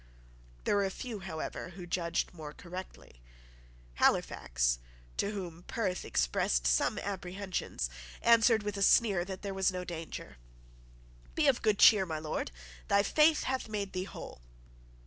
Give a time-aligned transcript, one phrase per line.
[0.63, 3.21] There were a few, however, who judged more correctly.
[4.01, 4.79] Halifax,
[5.17, 7.87] to whom Perth expressed some apprehensions,
[8.23, 10.37] answered with a sneer that there was no danger.
[11.35, 12.49] "Be of good cheer, my Lord;
[12.87, 14.41] thy faith hath made thee whole."